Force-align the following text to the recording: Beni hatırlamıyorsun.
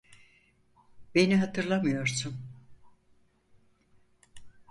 Beni 1.15 1.35
hatırlamıyorsun. 1.37 2.35